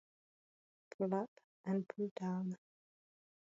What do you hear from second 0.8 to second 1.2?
Pull